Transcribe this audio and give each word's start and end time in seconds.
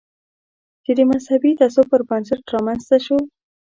چې 0.83 0.91
د 0.97 0.99
مذهبي 1.11 1.51
تعصب 1.59 1.85
پر 1.91 2.01
بنسټ 2.09 2.41
رامنځته 2.55 2.97
شو. 3.05 3.17